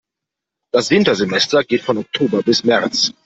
[0.73, 3.13] Das Wintersemester geht von Oktober bis März.